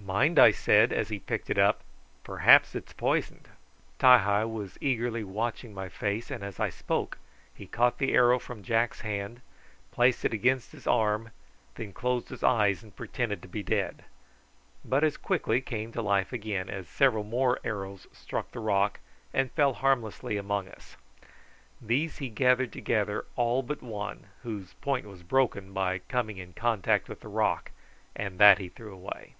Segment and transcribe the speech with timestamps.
[0.00, 1.82] "Mind," I said, as he picked it up;
[2.24, 3.46] "perhaps it is poisoned."
[3.98, 7.18] Ti hi was eagerly watching my face, and as I spoke
[7.54, 9.42] he caught the arrow from Jack's hand,
[9.92, 11.32] placed it against his arm, and
[11.74, 14.04] then closed his eyes and pretended to be dead;
[14.82, 19.00] but as quickly came to life again, as several more arrows struck the rock
[19.34, 20.96] and fell harmlessly among us.
[21.82, 27.10] These he gathered together all but one, whose point was broken by coming in contact
[27.10, 27.72] with the rock,
[28.16, 29.34] and that he threw away.